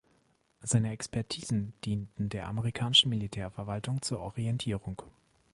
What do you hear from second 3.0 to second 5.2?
Militärverwaltung zur Orientierung.